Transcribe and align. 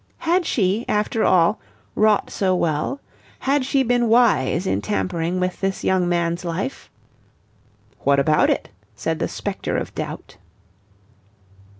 Had 0.25 0.47
she, 0.47 0.83
after 0.89 1.23
all, 1.23 1.59
wrought 1.93 2.31
so 2.31 2.55
well? 2.55 2.99
Had 3.41 3.63
she 3.63 3.83
been 3.83 4.09
wise 4.09 4.65
in 4.65 4.81
tampering 4.81 5.39
with 5.39 5.61
this 5.61 5.83
young 5.83 6.09
man's 6.09 6.43
life? 6.43 6.89
"What 7.99 8.19
about 8.19 8.49
it?" 8.49 8.69
said 8.95 9.19
the 9.19 9.27
Spectre 9.27 9.77
of 9.77 9.93
Doubt. 9.93 10.37